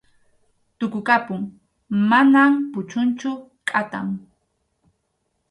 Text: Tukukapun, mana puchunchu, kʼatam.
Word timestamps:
Tukukapun, 0.77 1.41
mana 2.09 2.43
puchunchu, 2.71 3.29
kʼatam. 3.67 4.07